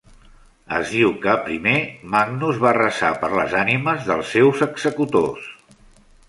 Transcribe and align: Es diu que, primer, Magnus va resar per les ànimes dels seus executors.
Es 0.77 0.93
diu 0.93 1.11
que, 1.25 1.35
primer, 1.49 1.73
Magnus 2.15 2.57
va 2.63 2.71
resar 2.79 3.11
per 3.25 3.29
les 3.41 3.53
ànimes 3.61 4.09
dels 4.09 4.33
seus 4.39 4.65
executors. 4.69 5.47